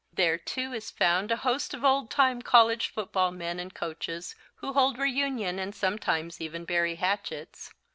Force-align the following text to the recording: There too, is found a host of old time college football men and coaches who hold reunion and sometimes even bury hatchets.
There 0.11 0.39
too, 0.39 0.73
is 0.73 0.89
found 0.89 1.29
a 1.29 1.35
host 1.35 1.75
of 1.75 1.85
old 1.85 2.09
time 2.09 2.41
college 2.41 2.87
football 2.87 3.29
men 3.29 3.59
and 3.59 3.71
coaches 3.71 4.33
who 4.55 4.73
hold 4.73 4.97
reunion 4.97 5.59
and 5.59 5.75
sometimes 5.75 6.41
even 6.41 6.65
bury 6.65 6.95
hatchets. 6.95 7.71